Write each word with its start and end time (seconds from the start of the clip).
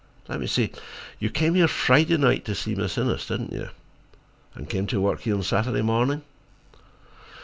Let 0.27 0.39
me 0.39 0.47
see. 0.47 0.71
You 1.19 1.29
came 1.29 1.53
here 1.53 1.67
Friday 1.67 2.17
night 2.17 2.43
to 2.45 2.55
see 2.55 2.73
Miss 2.73 2.97
Innes, 2.97 3.27
didn't 3.27 3.53
you? 3.53 3.69
And 4.55 4.67
came 4.67 4.87
to 4.87 4.99
work 4.99 5.21
here 5.21 5.43
Saturday 5.43 5.83
morning?" 5.83 6.23